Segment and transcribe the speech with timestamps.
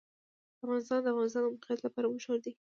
[0.63, 2.51] افغانستان د د افغانستان د موقعیت لپاره مشهور دی.